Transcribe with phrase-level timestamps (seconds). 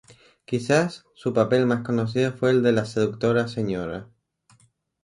[0.45, 4.09] Quizás, su papel más conocido fue el de la seductora Sra.